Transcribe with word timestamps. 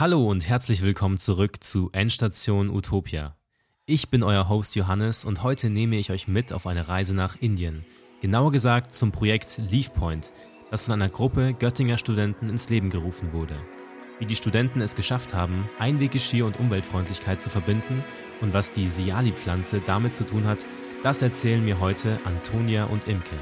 Hallo 0.00 0.30
und 0.30 0.48
herzlich 0.48 0.82
willkommen 0.82 1.18
zurück 1.18 1.64
zu 1.64 1.90
Endstation 1.90 2.70
Utopia. 2.70 3.34
Ich 3.84 4.10
bin 4.10 4.22
euer 4.22 4.48
Host 4.48 4.76
Johannes 4.76 5.24
und 5.24 5.42
heute 5.42 5.70
nehme 5.70 5.96
ich 5.96 6.12
euch 6.12 6.28
mit 6.28 6.52
auf 6.52 6.68
eine 6.68 6.86
Reise 6.86 7.16
nach 7.16 7.34
Indien. 7.40 7.84
Genauer 8.20 8.52
gesagt 8.52 8.94
zum 8.94 9.10
Projekt 9.10 9.58
Leaf 9.58 9.92
Point, 9.92 10.32
das 10.70 10.82
von 10.82 10.94
einer 10.94 11.08
Gruppe 11.08 11.52
Göttinger 11.52 11.98
Studenten 11.98 12.48
ins 12.48 12.68
Leben 12.68 12.90
gerufen 12.90 13.32
wurde. 13.32 13.56
Wie 14.20 14.26
die 14.26 14.36
Studenten 14.36 14.80
es 14.82 14.94
geschafft 14.94 15.34
haben, 15.34 15.68
Einweggeschirr 15.80 16.46
und 16.46 16.60
Umweltfreundlichkeit 16.60 17.42
zu 17.42 17.50
verbinden 17.50 18.04
und 18.40 18.52
was 18.54 18.70
die 18.70 18.88
Siali-Pflanze 18.88 19.82
damit 19.84 20.14
zu 20.14 20.24
tun 20.24 20.46
hat, 20.46 20.64
das 21.02 21.22
erzählen 21.22 21.64
mir 21.64 21.80
heute 21.80 22.20
Antonia 22.24 22.84
und 22.84 23.08
Imke. 23.08 23.36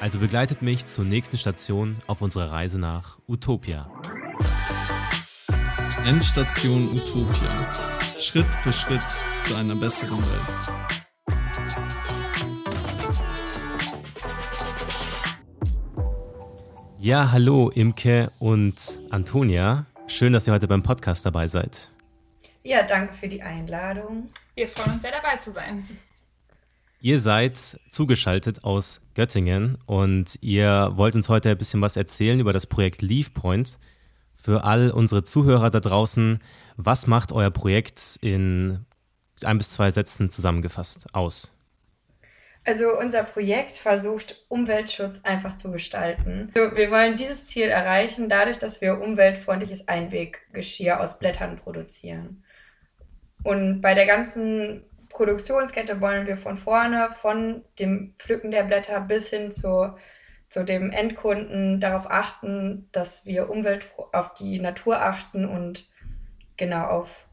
Also 0.00 0.18
begleitet 0.18 0.62
mich 0.62 0.86
zur 0.86 1.04
nächsten 1.04 1.36
Station 1.36 1.98
auf 2.06 2.22
unserer 2.22 2.50
Reise 2.52 2.78
nach 2.78 3.18
Utopia. 3.28 3.90
Endstation 6.06 6.88
Utopia. 6.96 7.66
Schritt 8.18 8.46
für 8.46 8.72
Schritt 8.72 9.02
zu 9.42 9.54
einer 9.54 9.76
besseren 9.76 10.18
Welt. 10.18 11.30
Ja, 16.98 17.30
hallo 17.32 17.68
Imke 17.68 18.30
und 18.38 19.00
Antonia. 19.10 19.86
Schön, 20.06 20.32
dass 20.32 20.46
ihr 20.46 20.54
heute 20.54 20.68
beim 20.68 20.82
Podcast 20.82 21.26
dabei 21.26 21.48
seid. 21.48 21.90
Ja, 22.62 22.82
danke 22.82 23.12
für 23.12 23.28
die 23.28 23.42
Einladung. 23.42 24.30
Wir 24.54 24.68
freuen 24.68 24.94
uns 24.94 25.02
sehr 25.02 25.12
dabei 25.12 25.36
zu 25.36 25.52
sein. 25.52 25.86
Ihr 27.02 27.18
seid 27.18 27.78
zugeschaltet 27.90 28.64
aus 28.64 29.02
Göttingen 29.14 29.76
und 29.86 30.38
ihr 30.40 30.92
wollt 30.94 31.14
uns 31.14 31.28
heute 31.28 31.50
ein 31.50 31.58
bisschen 31.58 31.80
was 31.82 31.96
erzählen 31.96 32.40
über 32.40 32.52
das 32.52 32.66
Projekt 32.66 33.02
Leaf 33.02 33.34
Point. 33.34 33.78
Für 34.42 34.64
all 34.64 34.90
unsere 34.90 35.22
Zuhörer 35.22 35.68
da 35.68 35.80
draußen, 35.80 36.38
was 36.76 37.06
macht 37.06 37.30
euer 37.30 37.50
Projekt 37.50 38.18
in 38.22 38.86
ein 39.44 39.58
bis 39.58 39.70
zwei 39.70 39.90
Sätzen 39.90 40.30
zusammengefasst 40.30 41.14
aus? 41.14 41.52
Also 42.64 42.98
unser 42.98 43.22
Projekt 43.22 43.72
versucht, 43.72 44.44
Umweltschutz 44.48 45.20
einfach 45.24 45.56
zu 45.56 45.70
gestalten. 45.70 46.50
Wir 46.54 46.90
wollen 46.90 47.16
dieses 47.16 47.46
Ziel 47.46 47.68
erreichen, 47.68 48.30
dadurch, 48.30 48.58
dass 48.58 48.80
wir 48.80 49.00
umweltfreundliches 49.00 49.88
Einweggeschirr 49.88 51.00
aus 51.00 51.18
Blättern 51.18 51.56
produzieren. 51.56 52.42
Und 53.42 53.82
bei 53.82 53.94
der 53.94 54.06
ganzen 54.06 54.84
Produktionskette 55.10 56.00
wollen 56.00 56.26
wir 56.26 56.38
von 56.38 56.56
vorne, 56.56 57.10
von 57.14 57.64
dem 57.78 58.14
Pflücken 58.18 58.50
der 58.50 58.62
Blätter 58.62 59.00
bis 59.00 59.28
hin 59.28 59.50
zu, 59.50 59.94
zu 60.50 60.64
dem 60.64 60.90
Endkunden 60.90 61.80
darauf 61.80 62.10
achten, 62.10 62.88
dass 62.92 63.24
wir 63.24 63.48
Umwelt 63.48 63.86
auf 64.12 64.34
die 64.34 64.58
Natur 64.58 65.00
achten 65.00 65.44
und 65.44 65.88
genau 66.56 66.86
auf 66.86 67.28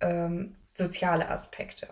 ähm, 0.00 0.54
soziale 0.74 1.28
Aspekte. 1.28 1.88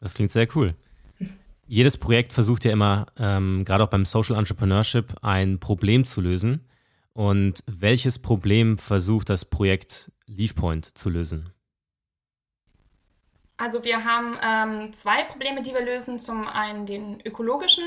Das 0.00 0.14
klingt 0.14 0.32
sehr 0.32 0.48
cool. 0.56 0.74
Jedes 1.66 1.96
Projekt 1.96 2.32
versucht 2.32 2.64
ja 2.64 2.72
immer, 2.72 3.06
ähm, 3.18 3.64
gerade 3.64 3.84
auch 3.84 3.88
beim 3.88 4.04
Social 4.04 4.36
Entrepreneurship, 4.36 5.14
ein 5.22 5.60
Problem 5.60 6.04
zu 6.04 6.20
lösen. 6.20 6.66
Und 7.12 7.62
welches 7.66 8.18
Problem 8.18 8.78
versucht 8.78 9.30
das 9.30 9.44
Projekt 9.44 10.10
LeafPoint 10.26 10.98
zu 10.98 11.08
lösen? 11.08 11.50
Also 13.56 13.84
wir 13.84 14.04
haben 14.04 14.36
ähm, 14.42 14.92
zwei 14.92 15.22
Probleme, 15.24 15.62
die 15.62 15.72
wir 15.72 15.84
lösen. 15.84 16.18
Zum 16.18 16.48
einen 16.48 16.86
den 16.86 17.20
ökologischen. 17.24 17.84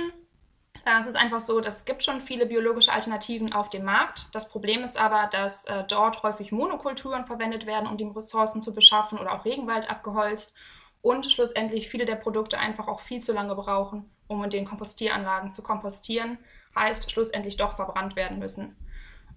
Ist 0.85 1.07
es 1.07 1.15
einfach 1.15 1.39
so, 1.39 1.61
es 1.61 1.85
gibt 1.85 2.03
schon 2.03 2.21
viele 2.21 2.45
biologische 2.45 2.91
Alternativen 2.91 3.53
auf 3.53 3.69
dem 3.69 3.85
Markt. 3.85 4.35
Das 4.35 4.49
Problem 4.49 4.83
ist 4.83 4.99
aber, 4.99 5.27
dass 5.27 5.63
äh, 5.65 5.85
dort 5.87 6.23
häufig 6.23 6.51
Monokulturen 6.51 7.25
verwendet 7.25 7.65
werden, 7.65 7.87
um 7.89 7.97
die 7.97 8.03
Ressourcen 8.03 8.61
zu 8.61 8.73
beschaffen 8.73 9.17
oder 9.17 9.33
auch 9.33 9.45
Regenwald 9.45 9.89
abgeholzt. 9.89 10.55
Und 11.01 11.31
schlussendlich 11.31 11.87
viele 11.87 12.05
der 12.05 12.15
Produkte 12.15 12.59
einfach 12.59 12.87
auch 12.89 12.99
viel 12.99 13.21
zu 13.21 13.33
lange 13.33 13.55
brauchen, 13.55 14.09
um 14.27 14.43
in 14.43 14.49
den 14.49 14.65
Kompostieranlagen 14.65 15.51
zu 15.51 15.61
kompostieren. 15.61 16.37
Heißt, 16.75 17.09
schlussendlich 17.11 17.55
doch 17.55 17.75
verbrannt 17.77 18.15
werden 18.17 18.39
müssen. 18.39 18.75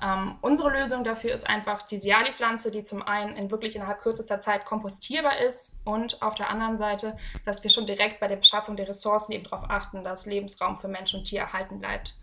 Ähm, 0.03 0.37
unsere 0.43 0.71
Lösung 0.71 1.05
dafür 1.05 1.35
ist 1.35 1.49
einfach 1.49 1.81
die 1.83 1.99
Siali-Pflanze, 1.99 2.71
die 2.71 2.83
zum 2.83 3.03
einen 3.03 3.35
in 3.37 3.51
wirklich 3.51 3.77
innerhalb 3.77 4.01
kürzester 4.01 4.41
Zeit 4.41 4.67
kompostierbar 4.67 5.39
ist 5.39 5.73
und 5.85 6.21
auf 6.21 6.35
der 6.35 6.51
anderen 6.51 6.77
Seite, 6.77 7.17
dass 7.45 7.63
wir 7.63 7.71
schon 7.71 7.87
direkt 7.87 8.21
bei 8.21 8.29
der 8.29 8.37
Beschaffung 8.37 8.77
der 8.77 8.89
Ressourcen 8.89 9.33
eben 9.33 9.45
darauf 9.45 9.71
achten, 9.71 10.05
dass 10.05 10.27
Lebensraum 10.27 10.79
für 10.79 10.89
Mensch 10.89 11.15
und 11.15 11.25
Tier 11.25 11.41
erhalten 11.41 11.81
bleibt. 11.81 12.15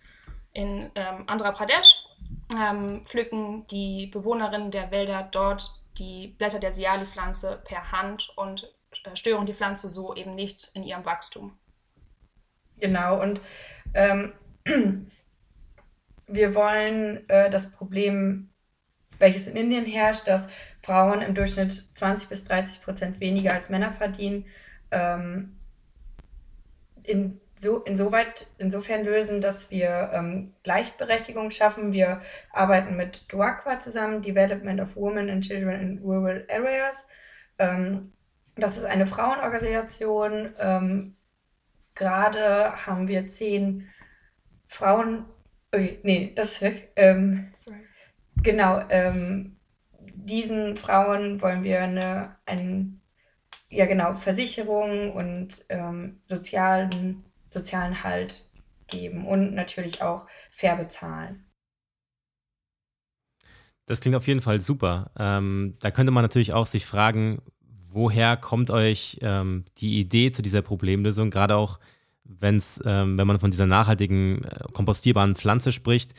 In 0.53 0.91
ähm, 0.93 1.23
Andhra 1.25 1.51
Pradesh 1.51 2.05
ähm, 2.55 3.03
pflücken 3.05 3.65
die 3.67 4.07
Bewohnerinnen 4.07 4.69
der 4.69 4.91
Wälder 4.91 5.27
dort 5.31 5.81
die 5.97 6.35
Blätter 6.37 6.59
der 6.59 6.73
Siali-Pflanze 6.73 7.61
per 7.65 7.91
Hand 7.91 8.31
und 8.35 8.71
äh, 9.03 9.15
stören 9.15 9.47
die 9.47 9.53
Pflanze 9.53 9.89
so 9.89 10.13
eben 10.15 10.35
nicht 10.35 10.69
in 10.75 10.83
ihrem 10.83 11.05
Wachstum. 11.05 11.57
Genau, 12.79 13.21
und 13.21 13.41
ähm, 13.93 14.33
wir 16.33 16.55
wollen 16.55 17.27
äh, 17.29 17.49
das 17.49 17.71
Problem, 17.71 18.49
welches 19.19 19.47
in 19.47 19.55
Indien 19.55 19.85
herrscht, 19.85 20.27
dass 20.27 20.47
Frauen 20.81 21.21
im 21.21 21.33
Durchschnitt 21.33 21.71
20 21.95 22.29
bis 22.29 22.43
30 22.43 22.81
Prozent 22.81 23.19
weniger 23.19 23.53
als 23.53 23.69
Männer 23.69 23.91
verdienen, 23.91 24.45
ähm, 24.91 25.57
in 27.03 27.39
so, 27.55 27.79
insoweit, 27.83 28.47
insofern 28.57 29.03
lösen, 29.03 29.39
dass 29.39 29.71
wir 29.71 30.11
ähm, 30.13 30.53
Gleichberechtigung 30.63 31.51
schaffen. 31.51 31.93
Wir 31.93 32.21
arbeiten 32.51 32.95
mit 32.95 33.31
DUAQUA 33.31 33.79
zusammen, 33.79 34.21
Development 34.21 34.81
of 34.81 34.95
Women 34.95 35.29
and 35.29 35.45
Children 35.45 35.79
in 35.79 35.99
Rural 35.99 36.45
Areas. 36.49 37.07
Ähm, 37.59 38.11
das 38.55 38.77
ist 38.77 38.85
eine 38.85 39.07
Frauenorganisation. 39.07 40.53
Ähm, 40.59 41.15
Gerade 41.95 42.85
haben 42.85 43.07
wir 43.07 43.27
zehn 43.27 43.87
Frauen 44.67 45.25
Okay, 45.73 45.99
nee, 46.03 46.33
das 46.35 46.53
ist 46.53 46.61
weg. 46.61 46.91
Ähm, 46.95 47.51
genau, 48.43 48.81
ähm, 48.89 49.57
diesen 50.15 50.77
Frauen 50.77 51.41
wollen 51.41 51.63
wir 51.63 51.81
eine, 51.81 52.37
ein, 52.45 53.01
ja 53.69 53.85
genau, 53.87 54.15
Versicherung 54.15 55.13
und 55.13 55.65
ähm, 55.69 56.21
sozialen, 56.25 57.25
sozialen 57.51 58.03
Halt 58.03 58.45
geben 58.87 59.27
und 59.27 59.55
natürlich 59.55 60.01
auch 60.03 60.27
fair 60.51 60.77
bezahlen. 60.77 61.45
Das 63.85 63.99
klingt 64.01 64.15
auf 64.15 64.27
jeden 64.27 64.41
Fall 64.41 64.61
super. 64.61 65.11
Ähm, 65.17 65.75
da 65.81 65.91
könnte 65.91 66.11
man 66.11 66.23
natürlich 66.23 66.53
auch 66.53 66.65
sich 66.65 66.85
fragen, 66.85 67.41
woher 67.89 68.37
kommt 68.37 68.71
euch 68.71 69.19
ähm, 69.21 69.65
die 69.77 69.99
Idee 69.99 70.31
zu 70.31 70.41
dieser 70.41 70.61
Problemlösung, 70.61 71.29
gerade 71.31 71.55
auch 71.55 71.79
wenn's, 72.25 72.81
ähm, 72.85 73.17
wenn 73.17 73.27
man 73.27 73.39
von 73.39 73.51
dieser 73.51 73.65
nachhaltigen, 73.65 74.43
äh, 74.43 74.59
kompostierbaren 74.73 75.35
Pflanze 75.35 75.71
spricht. 75.71 76.13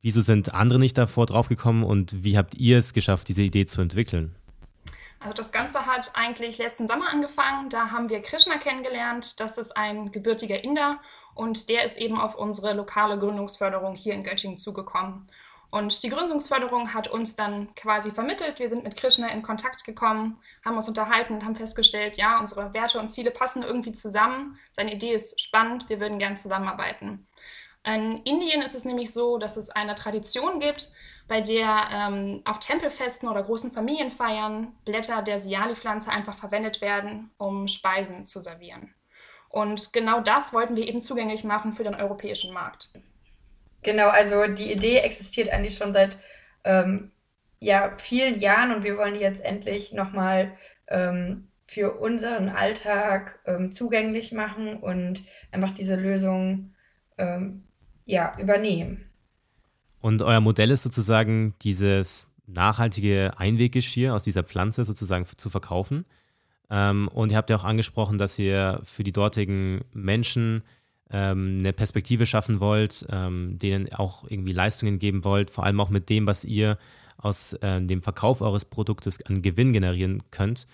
Wieso 0.00 0.20
sind 0.20 0.54
andere 0.54 0.78
nicht 0.78 0.96
davor 0.96 1.26
draufgekommen 1.26 1.82
und 1.82 2.22
wie 2.22 2.38
habt 2.38 2.54
ihr 2.54 2.78
es 2.78 2.92
geschafft, 2.92 3.28
diese 3.28 3.42
Idee 3.42 3.66
zu 3.66 3.80
entwickeln? 3.80 4.36
Also 5.20 5.34
das 5.34 5.50
Ganze 5.50 5.86
hat 5.86 6.12
eigentlich 6.14 6.58
letzten 6.58 6.86
Sommer 6.86 7.10
angefangen. 7.10 7.68
Da 7.70 7.90
haben 7.90 8.08
wir 8.08 8.22
Krishna 8.22 8.58
kennengelernt. 8.58 9.40
Das 9.40 9.58
ist 9.58 9.76
ein 9.76 10.12
gebürtiger 10.12 10.62
Inder 10.62 11.00
und 11.34 11.68
der 11.68 11.84
ist 11.84 11.98
eben 11.98 12.20
auf 12.20 12.36
unsere 12.36 12.74
lokale 12.74 13.18
Gründungsförderung 13.18 13.96
hier 13.96 14.14
in 14.14 14.22
Göttingen 14.22 14.58
zugekommen. 14.58 15.28
Und 15.70 16.02
die 16.02 16.08
Gründungsförderung 16.08 16.94
hat 16.94 17.08
uns 17.08 17.36
dann 17.36 17.74
quasi 17.74 18.10
vermittelt. 18.10 18.58
Wir 18.58 18.70
sind 18.70 18.84
mit 18.84 18.96
Krishna 18.96 19.28
in 19.28 19.42
Kontakt 19.42 19.84
gekommen, 19.84 20.40
haben 20.64 20.78
uns 20.78 20.88
unterhalten 20.88 21.34
und 21.34 21.44
haben 21.44 21.56
festgestellt, 21.56 22.16
ja, 22.16 22.40
unsere 22.40 22.72
Werte 22.72 22.98
und 22.98 23.08
Ziele 23.08 23.30
passen 23.30 23.62
irgendwie 23.62 23.92
zusammen. 23.92 24.58
Seine 24.72 24.94
Idee 24.94 25.12
ist 25.12 25.40
spannend, 25.40 25.88
wir 25.90 26.00
würden 26.00 26.18
gern 26.18 26.38
zusammenarbeiten. 26.38 27.26
In 27.84 28.22
Indien 28.24 28.62
ist 28.62 28.74
es 28.74 28.84
nämlich 28.84 29.12
so, 29.12 29.38
dass 29.38 29.56
es 29.56 29.70
eine 29.70 29.94
Tradition 29.94 30.58
gibt, 30.58 30.90
bei 31.28 31.42
der 31.42 31.88
ähm, 31.92 32.40
auf 32.46 32.58
Tempelfesten 32.58 33.28
oder 33.28 33.42
großen 33.42 33.70
Familienfeiern 33.70 34.74
Blätter 34.86 35.22
der 35.22 35.38
Siali-Pflanze 35.38 36.10
einfach 36.10 36.34
verwendet 36.34 36.80
werden, 36.80 37.30
um 37.36 37.68
Speisen 37.68 38.26
zu 38.26 38.40
servieren. 38.40 38.94
Und 39.50 39.92
genau 39.92 40.20
das 40.20 40.52
wollten 40.52 40.76
wir 40.76 40.86
eben 40.86 41.00
zugänglich 41.00 41.44
machen 41.44 41.74
für 41.74 41.84
den 41.84 41.94
europäischen 41.94 42.52
Markt. 42.52 42.90
Genau, 43.82 44.08
also 44.08 44.46
die 44.46 44.72
Idee 44.72 44.98
existiert 44.98 45.50
eigentlich 45.50 45.76
schon 45.76 45.92
seit 45.92 46.18
ähm, 46.64 47.12
ja, 47.60 47.94
vielen 47.98 48.38
Jahren 48.38 48.74
und 48.74 48.84
wir 48.84 48.96
wollen 48.96 49.14
die 49.14 49.20
jetzt 49.20 49.44
endlich 49.44 49.92
nochmal 49.92 50.52
ähm, 50.88 51.48
für 51.66 51.98
unseren 51.98 52.48
Alltag 52.48 53.40
ähm, 53.46 53.72
zugänglich 53.72 54.32
machen 54.32 54.78
und 54.78 55.22
einfach 55.52 55.70
diese 55.70 55.96
Lösung 55.96 56.74
ähm, 57.18 57.64
ja, 58.04 58.36
übernehmen. 58.38 59.04
Und 60.00 60.22
euer 60.22 60.40
Modell 60.40 60.70
ist 60.70 60.82
sozusagen 60.82 61.54
dieses 61.62 62.32
nachhaltige 62.46 63.32
Einweggeschirr 63.36 64.14
aus 64.14 64.22
dieser 64.22 64.44
Pflanze 64.44 64.84
sozusagen 64.84 65.26
zu 65.26 65.50
verkaufen. 65.50 66.06
Ähm, 66.70 67.08
und 67.08 67.30
ihr 67.30 67.36
habt 67.36 67.50
ja 67.50 67.56
auch 67.56 67.64
angesprochen, 67.64 68.18
dass 68.18 68.38
ihr 68.38 68.80
für 68.84 69.04
die 69.04 69.12
dortigen 69.12 69.84
Menschen 69.92 70.62
ähm, 71.10 71.58
eine 71.60 71.72
Perspektive 71.72 72.26
schaffen 72.26 72.60
wollt, 72.60 73.06
ähm, 73.10 73.58
denen 73.58 73.92
auch 73.94 74.24
irgendwie 74.28 74.52
Leistungen 74.52 74.98
geben 74.98 75.24
wollt, 75.24 75.50
vor 75.50 75.64
allem 75.64 75.80
auch 75.80 75.90
mit 75.90 76.08
dem, 76.08 76.26
was 76.26 76.44
ihr 76.44 76.78
aus 77.16 77.54
äh, 77.54 77.80
dem 77.80 78.02
Verkauf 78.02 78.40
eures 78.40 78.64
Produktes 78.64 79.24
an 79.26 79.42
Gewinn 79.42 79.72
generieren 79.72 80.22
könnt. 80.30 80.66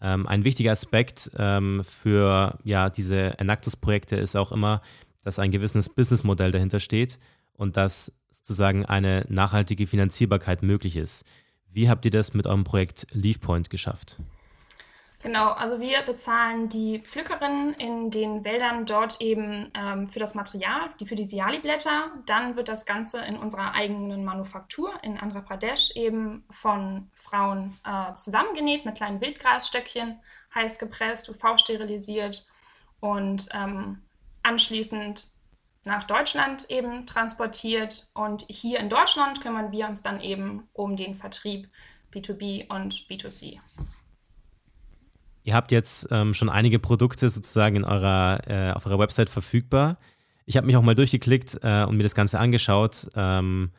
Ähm, 0.00 0.26
ein 0.26 0.44
wichtiger 0.44 0.72
Aspekt 0.72 1.30
ähm, 1.38 1.82
für 1.82 2.58
ja, 2.64 2.90
diese 2.90 3.38
Enactus-Projekte 3.38 4.16
ist 4.16 4.36
auch 4.36 4.52
immer, 4.52 4.82
dass 5.24 5.38
ein 5.38 5.50
gewisses 5.50 5.88
Businessmodell 5.88 6.50
dahinter 6.50 6.80
steht 6.80 7.18
und 7.54 7.76
dass 7.76 8.12
sozusagen 8.30 8.84
eine 8.84 9.24
nachhaltige 9.28 9.86
Finanzierbarkeit 9.86 10.62
möglich 10.62 10.96
ist. 10.96 11.24
Wie 11.72 11.88
habt 11.88 12.04
ihr 12.04 12.10
das 12.10 12.34
mit 12.34 12.46
eurem 12.46 12.64
Projekt 12.64 13.06
LeafPoint 13.12 13.70
geschafft? 13.70 14.18
Genau, 15.26 15.50
also 15.50 15.80
wir 15.80 16.02
bezahlen 16.02 16.68
die 16.68 17.00
Pflückerinnen 17.00 17.74
in 17.74 18.12
den 18.12 18.44
Wäldern 18.44 18.86
dort 18.86 19.20
eben 19.20 19.72
ähm, 19.74 20.06
für 20.06 20.20
das 20.20 20.36
Material, 20.36 20.88
die 21.00 21.06
für 21.06 21.16
die 21.16 21.24
Siali-Blätter. 21.24 22.12
Dann 22.26 22.54
wird 22.54 22.68
das 22.68 22.86
Ganze 22.86 23.24
in 23.24 23.36
unserer 23.36 23.74
eigenen 23.74 24.24
Manufaktur 24.24 24.92
in 25.02 25.18
Andhra 25.18 25.40
Pradesh 25.40 25.90
eben 25.96 26.44
von 26.48 27.10
Frauen 27.12 27.76
äh, 27.84 28.14
zusammengenäht 28.14 28.84
mit 28.84 28.94
kleinen 28.94 29.20
Wildgrasstöckchen, 29.20 30.20
heiß 30.54 30.78
gepresst, 30.78 31.28
UV-sterilisiert 31.28 32.46
und 33.00 33.48
ähm, 33.52 34.02
anschließend 34.44 35.26
nach 35.82 36.04
Deutschland 36.04 36.70
eben 36.70 37.04
transportiert. 37.04 38.06
Und 38.14 38.44
hier 38.48 38.78
in 38.78 38.88
Deutschland 38.88 39.40
kümmern 39.40 39.72
wir 39.72 39.88
uns 39.88 40.04
dann 40.04 40.20
eben 40.20 40.68
um 40.72 40.94
den 40.94 41.16
Vertrieb 41.16 41.68
B2B 42.12 42.72
und 42.72 43.08
B2C. 43.10 43.58
Ihr 45.46 45.54
habt 45.54 45.70
jetzt 45.70 46.08
ähm, 46.10 46.34
schon 46.34 46.48
einige 46.48 46.80
Produkte 46.80 47.28
sozusagen 47.28 47.76
in 47.76 47.84
eurer, 47.84 48.40
äh, 48.48 48.72
auf 48.72 48.84
eurer 48.84 48.98
Website 48.98 49.30
verfügbar. 49.30 49.96
Ich 50.44 50.56
habe 50.56 50.66
mich 50.66 50.76
auch 50.76 50.82
mal 50.82 50.96
durchgeklickt 50.96 51.60
äh, 51.62 51.84
und 51.84 51.96
mir 51.96 52.02
das 52.02 52.16
Ganze 52.16 52.40
angeschaut 52.40 53.08
ähm, 53.14 53.70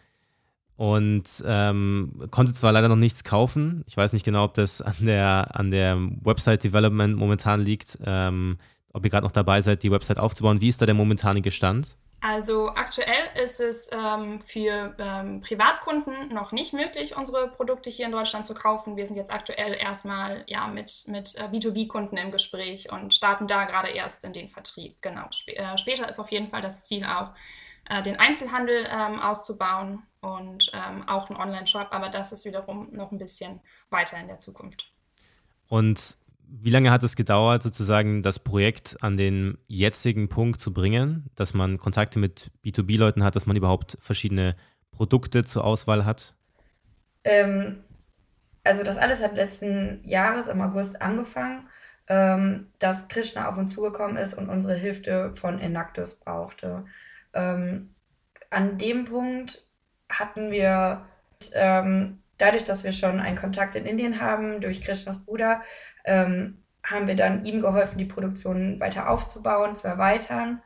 und 0.78 1.26
ähm, 1.46 2.24
konnte 2.32 2.54
zwar 2.54 2.72
leider 2.72 2.88
noch 2.88 2.96
nichts 2.96 3.26
kaufen. 3.26 3.84
Ich 3.86 3.98
weiß 3.98 4.14
nicht 4.14 4.24
genau, 4.24 4.46
ob 4.46 4.54
das 4.54 4.82
an 4.82 4.96
der, 5.02 5.60
an 5.60 5.70
der 5.70 5.98
Website 6.22 6.64
Development 6.64 7.18
momentan 7.18 7.60
liegt, 7.60 8.00
ähm, 8.06 8.60
ob 8.94 9.04
ihr 9.04 9.12
gerade 9.12 9.26
noch 9.26 9.34
dabei 9.34 9.60
seid, 9.60 9.84
die 9.84 9.92
Website 9.92 10.22
aufzubauen. 10.22 10.62
Wie 10.62 10.70
ist 10.70 10.82
da 10.82 10.86
der 10.86 10.96
momentane 10.96 11.52
Stand? 11.52 11.98
Also 12.20 12.70
aktuell 12.70 13.30
ist 13.42 13.60
es 13.60 13.90
ähm, 13.92 14.42
für 14.42 14.96
ähm, 14.98 15.42
Privatkunden 15.42 16.34
noch 16.34 16.52
nicht 16.52 16.74
möglich, 16.74 17.16
unsere 17.16 17.48
Produkte 17.48 17.92
hier 17.92 18.08
in 18.08 18.12
Deutschland 18.12 18.46
zu 18.46 18.56
kaufen. 18.56 18.98
Wir 18.98 19.06
sind 19.06 19.18
jetzt 19.18 19.32
aktuell 19.32 19.76
erstmal 19.76 20.44
ja, 20.48 20.68
mit, 20.68 21.06
mit 21.08 21.36
äh, 21.36 21.44
B2B-Kunden 21.44 22.18
im 22.18 22.32
Gespräch 22.32 22.92
und 22.92 23.14
starten 23.14 23.46
da 23.46 23.66
gerade 23.66 23.90
erst 23.90 24.26
in 24.26 24.34
den 24.34 24.50
Vertrieb. 24.50 25.00
Genau. 25.02 25.28
Sp 25.30 25.54
äh, 25.54 25.78
später 25.78 26.10
ist 26.10 26.20
auf 26.20 26.32
jeden 26.32 26.50
Fall 26.50 26.64
das 26.64 26.82
Ziel 26.82 27.06
auch, 27.06 27.34
äh, 27.88 28.02
den 28.02 28.20
Einzelhandel 28.20 28.88
ähm, 28.90 29.20
auszubauen 29.20 30.02
und 30.20 30.72
ähm, 30.74 31.08
auch 31.08 31.30
einen 31.30 31.40
Online-Shop, 31.40 31.90
aber 31.92 32.10
das 32.10 32.32
ist 32.32 32.46
wiederum 32.46 32.90
noch 32.92 33.12
ein 33.12 33.20
bisschen 33.20 33.62
weiter 33.92 34.18
in 34.18 34.28
der 34.28 34.40
Zukunft. 34.40 34.92
Und 35.70 36.18
wie 36.50 36.70
lange 36.70 36.92
hat 36.92 37.04
es 37.04 37.16
gedauert, 37.16 37.64
sozusagen 37.64 38.22
das 38.22 38.40
Projekt 38.40 38.98
an 39.02 39.18
den 39.18 39.58
jetzigen 39.68 40.30
Punkt 40.30 40.62
zu 40.62 40.74
bringen, 40.74 41.30
dass 41.36 41.54
man 41.54 41.78
Kontakte 41.78 42.20
mit 42.20 42.52
B2B-Leuten 42.64 43.24
hat, 43.24 43.36
dass 43.36 43.46
man 43.46 43.56
überhaupt 43.56 43.98
verschiedene 44.00 44.56
Produkte 44.92 45.44
zur 45.44 45.66
Auswahl 45.66 46.06
hat? 46.06 46.34
Ähm, 47.24 47.84
also 48.64 48.84
das 48.84 48.98
alles 48.98 49.22
hat 49.22 49.36
letzten 49.36 50.02
Jahres 50.04 50.48
im 50.48 50.62
August 50.62 51.02
angefangen, 51.02 51.68
ähm, 52.08 52.68
dass 52.80 53.08
Krishna 53.08 53.50
auf 53.50 53.58
uns 53.58 53.74
zugekommen 53.74 54.18
ist 54.18 54.34
und 54.34 54.50
unsere 54.50 54.76
Hilfe 54.76 55.34
von 55.36 55.60
Enactus 55.60 56.16
brauchte. 56.16 56.86
Ähm, 57.34 57.94
an 58.50 58.78
dem 58.78 59.06
Punkt 59.06 59.68
hatten 60.10 60.52
wir 60.52 61.06
ähm, 61.54 62.20
dadurch, 62.38 62.64
dass 62.64 62.84
wir 62.84 62.92
schon 62.92 63.20
einen 63.20 63.38
Kontakt 63.38 63.76
in 63.76 63.86
Indien 63.86 64.22
haben, 64.22 64.62
durch 64.62 64.82
Krishnas 64.82 65.24
Bruder, 65.24 65.62
ähm, 66.08 66.64
haben 66.84 67.08
wir 67.08 67.16
dann 67.16 67.46
ihm 67.46 67.62
geholfen, 67.62 67.98
die 67.98 68.06
Produktion 68.06 68.80
weiter 68.80 69.10
aufzubauen, 69.10 69.76
zu 69.76 69.88
erweitern. 69.88 70.62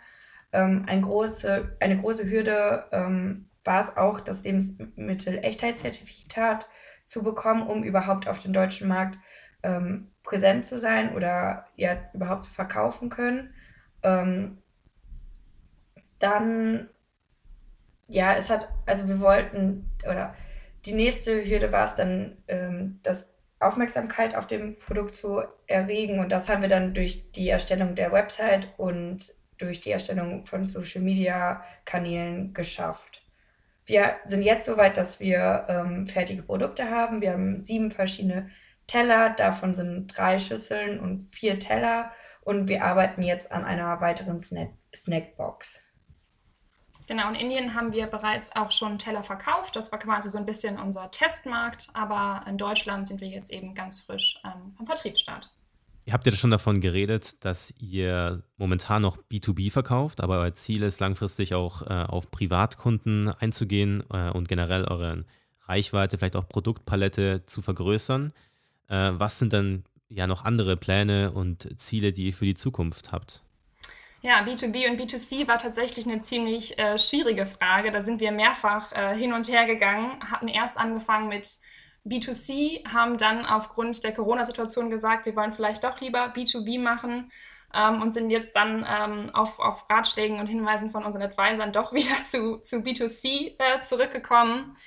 Ähm, 0.54 0.84
ein 0.88 1.02
große, 1.02 1.78
eine 1.80 2.00
große 2.00 2.30
Hürde 2.30 2.86
ähm, 2.92 3.50
war 3.64 3.80
es 3.80 3.96
auch, 3.98 4.20
das 4.20 4.44
Lebensmittel-Echtheitszertifikat 4.44 6.68
zu 7.06 7.24
bekommen, 7.24 7.66
um 7.68 7.84
überhaupt 7.84 8.28
auf 8.28 8.40
dem 8.40 8.54
deutschen 8.54 8.88
Markt 8.88 9.18
ähm, 9.64 10.10
präsent 10.24 10.66
zu 10.66 10.80
sein 10.80 11.16
oder 11.16 11.66
ja 11.76 11.98
überhaupt 12.14 12.44
zu 12.44 12.52
verkaufen 12.52 13.10
können. 13.10 13.54
Ähm, 14.04 14.58
dann, 16.20 16.90
ja, 18.08 18.36
es 18.36 18.50
hat, 18.50 18.70
also 18.86 19.08
wir 19.08 19.20
wollten, 19.20 19.90
oder 20.04 20.36
die 20.86 20.94
nächste 20.94 21.44
Hürde 21.44 21.72
war 21.72 21.86
es 21.86 21.96
dann, 21.96 22.38
ähm, 22.48 23.00
das 23.04 23.34
Aufmerksamkeit 23.62 24.36
auf 24.36 24.48
dem 24.48 24.78
Produkt 24.78 25.16
zu 25.16 25.42
erregen. 25.68 26.20
Und 26.20 26.30
das 26.30 26.50
haben 26.50 26.62
wir 26.62 26.70
dann 26.70 26.94
durch 26.94 27.32
die 27.32 27.50
Erstellung 27.50 27.96
der 27.96 28.12
Website 28.12 28.68
und 28.78 29.34
durch 29.58 29.82
die 29.82 29.92
Erstellung 29.92 30.46
von 30.46 30.68
Social 30.68 31.02
Media 31.02 31.64
Kanälen 31.86 32.54
geschafft. 32.54 33.22
Wir 33.86 34.16
sind 34.26 34.42
jetzt 34.42 34.66
so 34.66 34.78
weit, 34.78 34.98
dass 34.98 35.20
wir 35.20 35.66
ähm, 35.68 36.08
fertige 36.08 36.44
Produkte 36.44 36.90
haben. 36.90 37.22
Wir 37.22 37.34
haben 37.34 37.62
sieben 37.62 37.92
verschiedene 37.92 38.50
Teller, 38.88 39.30
davon 39.32 39.76
sind 39.76 40.18
drei 40.18 40.40
Schüsseln 40.40 41.00
und 41.00 41.34
vier 41.34 41.60
Teller. 41.60 42.12
Und 42.42 42.68
wir 42.68 42.84
arbeiten 42.84 43.22
jetzt 43.22 43.52
an 43.52 43.64
einer 43.64 44.02
weiteren 44.02 44.42
Snack 44.42 44.72
Snackbox. 44.94 45.80
Genau, 47.08 47.30
in 47.30 47.36
Indien 47.36 47.76
haben 47.76 47.92
wir 47.94 48.08
bereits 48.08 48.56
auch 48.56 48.72
schon 48.72 48.98
Teller 48.98 49.24
verkauft. 49.24 49.76
Das 49.76 49.92
war 49.92 50.00
quasi 50.00 50.30
so 50.30 50.38
ein 50.38 50.46
bisschen 50.46 50.80
unser 50.80 51.12
Testmarkt, 51.12 51.90
aber 51.94 52.46
in 52.48 52.58
Deutschland 52.58 53.08
sind 53.08 53.22
wir 53.22 53.28
jetzt 53.28 53.52
eben 53.52 53.74
ganz 53.76 54.02
frisch 54.02 54.40
ähm, 54.46 54.76
am 54.78 54.86
Vertriebsstart. 54.86 55.52
Ihr 56.06 56.14
habt 56.14 56.26
ja 56.26 56.34
schon 56.34 56.52
davon 56.52 56.82
geredet, 56.82 57.46
dass 57.46 57.74
ihr 57.80 58.44
momentan 58.58 59.04
noch 59.04 59.18
B2B 59.32 59.72
verkauft, 59.72 60.22
aber 60.22 60.40
euer 60.40 60.54
Ziel 60.54 60.82
ist 60.84 61.00
langfristig 61.00 61.54
auch 61.54 61.84
äh, 61.84 62.06
auf 62.08 62.32
Privatkunden 62.32 63.30
einzugehen 63.30 64.04
äh, 64.12 64.30
und 64.32 64.48
generell 64.48 64.86
eure 64.86 65.26
Reichweite, 65.68 66.18
vielleicht 66.18 66.36
auch 66.36 66.50
Produktpalette 66.50 67.46
zu 67.46 67.62
vergrößern. 67.62 68.34
Äh, 68.88 69.12
was 69.14 69.38
sind 69.38 69.54
dann 69.54 69.86
ja 70.10 70.28
noch 70.28 70.44
andere 70.44 70.76
Pläne 70.76 71.32
und 71.32 71.80
Ziele, 71.80 72.12
die 72.12 72.28
ihr 72.28 72.34
für 72.34 72.46
die 72.46 72.56
Zukunft 72.56 73.12
habt? 73.12 73.44
Ja, 74.24 74.42
B2B 74.44 74.88
und 74.88 75.00
B2C 75.00 75.48
war 75.48 75.58
tatsächlich 75.58 76.06
eine 76.06 76.22
ziemlich 76.22 76.78
äh, 76.78 76.98
schwierige 77.00 77.48
Frage. 77.48 77.90
Da 77.90 78.02
sind 78.02 78.20
wir 78.20 78.32
mehrfach 78.32 78.92
äh, 78.92 79.16
hin 79.16 79.34
und 79.34 79.48
her 79.50 79.66
gegangen, 79.66 80.20
hatten 80.30 80.48
erst 80.48 80.78
angefangen 80.78 81.28
mit 81.28 81.48
B2C, 82.06 82.88
haben 82.88 83.18
dann 83.18 83.46
aufgrund 83.46 84.04
der 84.04 84.14
Corona-Situation 84.14 84.92
gesagt, 84.92 85.26
wir 85.26 85.36
wollen 85.36 85.54
vielleicht 85.54 85.84
doch 85.84 86.00
lieber 86.02 86.34
B2B 86.34 86.80
machen 86.80 87.32
ähm, 87.74 88.02
und 88.02 88.12
sind 88.12 88.30
jetzt 88.30 88.56
dann 88.56 88.86
ähm, 88.88 89.32
auf, 89.34 89.60
auf 89.60 89.90
Ratschlägen 89.90 90.40
und 90.40 90.48
Hinweisen 90.48 90.92
von 90.92 91.04
unseren 91.04 91.24
Advisern 91.24 91.74
doch 91.74 91.92
wieder 91.94 92.24
zu, 92.24 92.60
zu 92.60 92.78
B2C 92.78 93.56
äh, 93.58 93.82
zurückgekommen. 93.82 94.78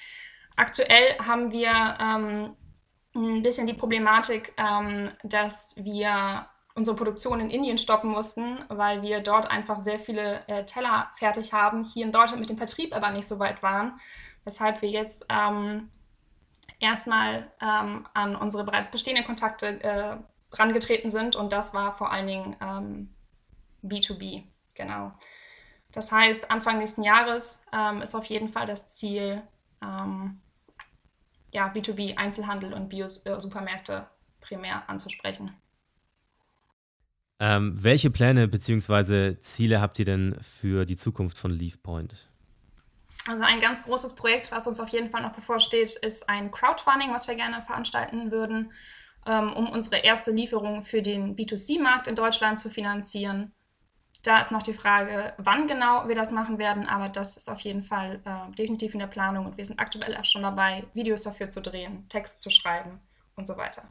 Aktuell 0.57 1.19
haben 1.19 1.51
wir 1.51 1.99
ähm, 2.01 2.57
ein 3.17 3.43
bisschen 3.43 3.67
die 3.67 3.75
Problematik, 3.75 4.53
ähm, 4.57 5.11
dass 5.25 5.75
wir 5.77 6.47
unsere 6.75 6.97
Produktion 6.97 7.41
in 7.41 7.51
Indien 7.51 7.79
stoppen 7.79 8.11
mussten, 8.11 8.65
weil 8.69 9.03
wir 9.03 9.21
dort 9.21 9.51
einfach 9.51 9.83
sehr 9.83 9.99
viele 9.99 10.47
äh, 10.49 10.65
Teller 10.65 11.11
fertig 11.15 11.53
haben, 11.53 11.85
hier 11.85 12.05
in 12.05 12.13
Deutschland 12.13 12.41
mit 12.41 12.51
dem 12.51 12.57
Vertrieb 12.57 12.95
aber 12.95 13.11
nicht 13.11 13.29
so 13.29 13.39
weit 13.39 13.63
waren, 13.63 13.99
weshalb 14.45 14.83
wir 14.83 14.91
jetzt 14.91 15.25
ähm, 15.29 15.91
erstmal 16.81 17.51
ähm, 17.61 18.07
an 18.13 18.35
unsere 18.35 18.65
bereits 18.65 18.91
bestehenden 18.91 19.25
Kontakte 19.25 19.83
äh, 19.83 20.17
drangetreten 20.51 21.11
sind 21.11 21.37
und 21.37 21.53
das 21.53 21.75
war 21.75 21.97
vor 21.97 22.11
allen 22.11 22.27
Dingen 22.27 22.57
ähm, 22.61 23.15
B2B, 23.85 24.45
genau. 24.75 25.13
Das 25.93 26.11
heißt, 26.11 26.51
Anfang 26.51 26.79
nächsten 26.79 27.05
Jahres 27.05 27.63
ähm, 27.73 28.03
ist 28.03 28.17
auf 28.17 28.25
jeden 28.25 28.49
Fall 28.49 28.67
das 28.67 28.95
Ziel, 28.95 29.43
ähm, 29.81 30.41
ja, 31.53 31.69
B2B, 31.69 32.17
Einzelhandel 32.17 32.73
und 32.73 32.89
Bio-Supermärkte 32.89 34.09
primär 34.41 34.89
anzusprechen. 34.89 35.57
Ähm, 37.41 37.83
welche 37.83 38.11
Pläne 38.11 38.49
bzw. 38.49 39.39
Ziele 39.41 39.81
habt 39.81 39.99
ihr 39.99 40.05
denn 40.05 40.37
für 40.41 40.87
die 40.87 40.97
Zukunft 40.97 41.37
von 41.37 41.51
LeafPoint? 41.51 42.29
Also 43.27 43.43
ein 43.43 43.61
ganz 43.61 43.83
großes 43.85 44.15
Projekt, 44.15 44.53
was 44.53 44.67
uns 44.67 44.81
auf 44.81 44.89
jeden 44.89 45.11
Fall 45.11 45.23
noch 45.23 45.33
bevorsteht, 45.33 45.97
ist 45.97 46.29
ein 46.29 46.51
Crowdfunding, 46.51 47.13
was 47.13 47.27
wir 47.27 47.35
gerne 47.35 47.63
veranstalten 47.63 48.31
würden, 48.31 48.73
ähm, 49.27 49.53
um 49.55 49.71
unsere 49.71 49.97
erste 49.97 50.31
Lieferung 50.31 50.85
für 50.85 51.01
den 51.01 51.35
B2C-Markt 51.35 52.07
in 52.07 52.17
Deutschland 52.17 52.59
zu 52.59 52.69
finanzieren. 52.69 53.53
Da 54.23 54.41
ist 54.41 54.53
noch 54.53 54.63
die 54.63 54.75
Frage, 54.75 55.35
wann 55.39 55.67
genau 55.67 56.07
wir 56.09 56.15
das 56.15 56.33
machen 56.33 56.59
werden, 56.59 56.87
aber 56.87 57.09
das 57.09 57.37
ist 57.37 57.51
auf 57.51 57.61
jeden 57.61 57.83
Fall 57.83 58.21
äh, 58.25 58.55
definitiv 58.55 58.95
in 58.95 59.01
der 59.01 59.07
Planung 59.07 59.47
und 59.47 59.57
wir 59.57 59.65
sind 59.65 59.79
aktuell 59.79 60.17
auch 60.17 60.25
schon 60.25 60.43
dabei, 60.43 60.85
Videos 60.95 61.23
dafür 61.23 61.51
zu 61.51 61.61
drehen, 61.61 62.07
Text 62.09 62.41
zu 62.41 62.51
schreiben 62.51 63.01
und 63.37 63.47
so 63.47 63.57
weiter. 63.57 63.89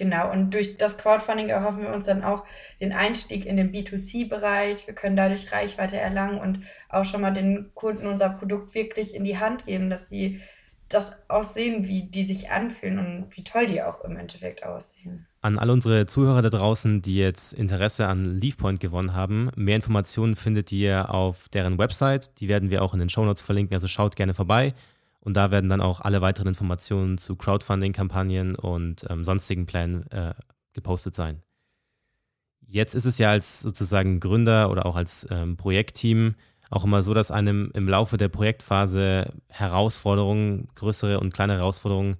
Genau, 0.00 0.32
und 0.32 0.54
durch 0.54 0.78
das 0.78 0.96
Crowdfunding 0.96 1.50
erhoffen 1.50 1.82
wir 1.82 1.92
uns 1.92 2.06
dann 2.06 2.24
auch 2.24 2.44
den 2.80 2.94
Einstieg 2.94 3.44
in 3.44 3.58
den 3.58 3.70
B2C-Bereich. 3.70 4.86
Wir 4.86 4.94
können 4.94 5.14
dadurch 5.14 5.52
Reichweite 5.52 5.98
erlangen 5.98 6.38
und 6.38 6.62
auch 6.88 7.04
schon 7.04 7.20
mal 7.20 7.32
den 7.32 7.72
Kunden 7.74 8.06
unser 8.06 8.30
Produkt 8.30 8.74
wirklich 8.74 9.14
in 9.14 9.24
die 9.24 9.36
Hand 9.36 9.66
geben, 9.66 9.90
dass 9.90 10.08
sie 10.08 10.40
das 10.88 11.28
aussehen, 11.28 11.86
wie 11.86 12.04
die 12.04 12.24
sich 12.24 12.50
anfühlen 12.50 12.98
und 12.98 13.36
wie 13.36 13.44
toll 13.44 13.66
die 13.66 13.82
auch 13.82 14.02
im 14.02 14.16
Endeffekt 14.16 14.64
aussehen. 14.64 15.26
An 15.42 15.58
all 15.58 15.68
unsere 15.68 16.06
Zuhörer 16.06 16.40
da 16.40 16.48
draußen, 16.48 17.02
die 17.02 17.16
jetzt 17.16 17.52
Interesse 17.52 18.06
an 18.06 18.40
LeafPoint 18.40 18.80
gewonnen 18.80 19.12
haben, 19.12 19.50
mehr 19.54 19.76
Informationen 19.76 20.34
findet 20.34 20.72
ihr 20.72 21.12
auf 21.12 21.50
deren 21.50 21.76
Website. 21.76 22.40
Die 22.40 22.48
werden 22.48 22.70
wir 22.70 22.80
auch 22.80 22.94
in 22.94 23.00
den 23.00 23.10
Shownotes 23.10 23.42
verlinken, 23.42 23.74
also 23.74 23.86
schaut 23.86 24.16
gerne 24.16 24.32
vorbei. 24.32 24.72
Und 25.20 25.36
da 25.36 25.50
werden 25.50 25.68
dann 25.68 25.80
auch 25.80 26.00
alle 26.00 26.22
weiteren 26.22 26.48
Informationen 26.48 27.18
zu 27.18 27.36
Crowdfunding-Kampagnen 27.36 28.54
und 28.54 29.04
ähm, 29.08 29.22
sonstigen 29.22 29.66
Plänen 29.66 30.10
äh, 30.10 30.34
gepostet 30.72 31.14
sein. 31.14 31.42
Jetzt 32.66 32.94
ist 32.94 33.04
es 33.04 33.18
ja 33.18 33.30
als 33.30 33.60
sozusagen 33.60 34.20
Gründer 34.20 34.70
oder 34.70 34.86
auch 34.86 34.96
als 34.96 35.26
ähm, 35.30 35.56
Projektteam 35.56 36.36
auch 36.70 36.84
immer 36.84 37.02
so, 37.02 37.14
dass 37.14 37.32
einem 37.32 37.70
im 37.74 37.88
Laufe 37.88 38.16
der 38.16 38.28
Projektphase 38.28 39.32
Herausforderungen, 39.48 40.68
größere 40.76 41.18
und 41.18 41.34
kleinere 41.34 41.58
Herausforderungen 41.58 42.16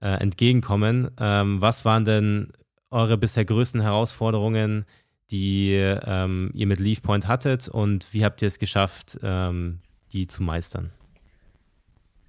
äh, 0.00 0.08
entgegenkommen. 0.08 1.10
Ähm, 1.18 1.60
was 1.60 1.84
waren 1.84 2.04
denn 2.04 2.52
eure 2.90 3.16
bisher 3.16 3.44
größten 3.44 3.80
Herausforderungen, 3.80 4.84
die 5.30 5.72
ähm, 5.72 6.50
ihr 6.54 6.66
mit 6.66 6.80
LeafPoint 6.80 7.28
hattet 7.28 7.68
und 7.68 8.12
wie 8.12 8.24
habt 8.24 8.42
ihr 8.42 8.48
es 8.48 8.58
geschafft, 8.58 9.18
ähm, 9.22 9.80
die 10.12 10.26
zu 10.26 10.42
meistern? 10.42 10.90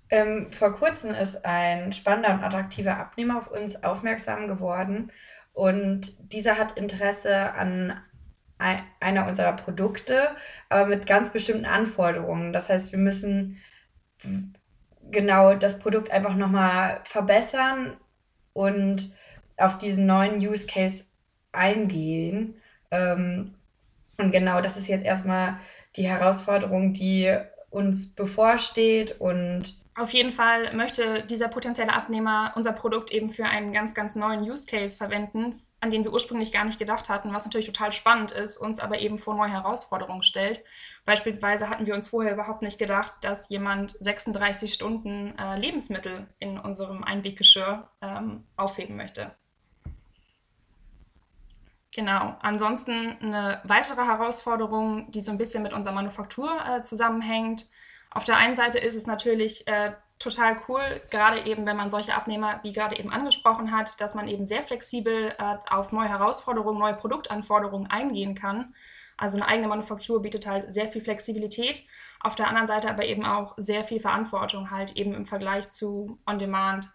Ähm, 0.10 0.52
vor 0.52 0.74
kurzem 0.74 1.12
ist 1.12 1.46
ein 1.46 1.92
spannender 1.94 2.34
und 2.34 2.44
attraktiver 2.44 2.98
Abnehmer 2.98 3.40
auf 3.40 3.50
uns 3.50 3.84
aufmerksam 3.84 4.48
geworden 4.48 5.12
und 5.54 6.32
dieser 6.32 6.58
hat 6.58 6.78
Interesse 6.78 7.54
an 7.54 8.00
einer 8.58 9.28
unserer 9.28 9.54
Produkte, 9.54 10.30
aber 10.70 10.88
mit 10.88 11.06
ganz 11.06 11.32
bestimmten 11.32 11.66
Anforderungen. 11.66 12.54
Das 12.54 12.70
heißt, 12.70 12.92
wir 12.92 13.00
müssen 13.00 13.60
genau 15.12 15.56
das 15.56 15.80
Produkt 15.80 16.12
einfach 16.12 16.36
nochmal 16.36 17.02
verbessern 17.06 17.98
und 18.54 19.16
auf 19.58 19.78
diesen 19.78 20.06
neuen 20.06 20.38
Use 20.38 20.68
Case 20.68 21.06
eingehen. 21.52 22.56
Ähm, 22.92 23.56
und 24.18 24.32
genau 24.32 24.62
das 24.62 24.78
ist 24.78 24.88
jetzt 24.88 25.06
erstmal 25.06 25.58
die 25.96 26.08
Herausforderung, 26.08 26.94
die 26.94 27.34
uns 27.70 28.14
bevorsteht 28.16 29.20
und 29.20 29.76
auf 29.96 30.12
jeden 30.12 30.32
Fall 30.32 30.74
möchte 30.76 31.24
dieser 31.24 31.48
potenzielle 31.48 31.94
Abnehmer 31.94 32.52
unser 32.56 32.74
Produkt 32.74 33.12
eben 33.12 33.32
für 33.32 33.46
einen 33.46 33.72
ganz, 33.72 33.94
ganz 33.94 34.16
neuen 34.16 34.42
Use 34.42 34.66
Case 34.66 34.98
verwenden, 34.98 35.62
an 35.80 35.90
den 35.90 36.04
wir 36.04 36.12
ursprünglich 36.12 36.52
gar 36.52 36.66
nicht 36.66 36.80
gedacht 36.80 37.08
hatten, 37.08 37.34
was 37.34 37.46
natürlich 37.46 37.68
total 37.68 37.94
spannend 37.94 38.32
ist, 38.32 38.58
uns 38.58 38.80
aber 38.80 39.00
eben 39.00 39.20
vor 39.20 39.36
neue 39.36 39.52
Herausforderungen 39.52 40.24
stellt. 40.24 40.64
Beispielsweise 41.06 41.70
hatten 41.70 41.86
wir 41.86 41.96
uns 41.96 42.10
vorher 42.10 42.34
überhaupt 42.34 42.62
nicht 42.62 42.78
gedacht, 42.78 43.14
dass 43.22 43.50
jemand 43.50 43.92
36 43.92 44.74
Stunden 44.74 45.34
äh, 45.38 45.58
Lebensmittel 45.58 46.28
in 46.40 46.60
unserem 46.60 47.04
Einweggeschirr 47.04 47.90
ähm, 48.02 48.44
aufheben 48.58 48.98
möchte. 48.98 49.32
Genau. 51.96 52.36
Ansonsten 52.42 53.16
eine 53.22 53.62
weitere 53.64 54.04
Herausforderung, 54.04 55.10
die 55.12 55.22
so 55.22 55.32
ein 55.32 55.38
bisschen 55.38 55.64
mit 55.64 55.72
unserer 55.72 55.94
Manufaktur 55.94 56.52
äh, 56.68 56.82
zusammenhängt. 56.82 57.70
Auf 58.16 58.24
der 58.24 58.38
einen 58.38 58.56
Seite 58.56 58.80
ist 58.80 58.96
es 58.96 59.06
natürlich 59.06 59.68
äh, 59.68 59.92
total 60.20 60.56
cool, 60.70 60.82
gerade 61.12 61.46
eben, 61.46 61.66
wenn 61.66 61.76
man 61.76 61.90
solche 61.90 62.16
Abnehmer, 62.16 62.62
wie 62.64 62.72
gerade 62.72 62.98
eben 62.98 63.12
angesprochen 63.12 63.74
hat, 63.74 64.00
dass 64.00 64.16
man 64.16 64.30
eben 64.30 64.46
sehr 64.46 64.64
flexibel 64.64 65.36
äh, 65.38 65.58
auf 65.70 65.92
neue 65.92 66.08
Herausforderungen, 66.08 66.80
neue 66.80 66.94
Produktanforderungen 66.94 67.92
eingehen 67.92 68.34
kann. 68.34 68.74
Also 69.18 69.36
eine 69.36 69.50
eigene 69.50 69.68
Manufaktur 69.68 70.22
bietet 70.22 70.48
halt 70.48 70.74
sehr 70.74 70.90
viel 70.90 71.02
Flexibilität, 71.02 71.84
auf 72.22 72.36
der 72.36 72.48
anderen 72.48 72.68
Seite 72.68 72.90
aber 72.90 73.04
eben 73.04 73.26
auch 73.26 73.54
sehr 73.58 73.84
viel 73.84 74.00
Verantwortung 74.00 74.72
halt 74.72 74.96
eben 74.96 75.14
im 75.14 75.26
Vergleich 75.26 75.68
zu 75.68 76.18
On-Demand, 76.26 76.90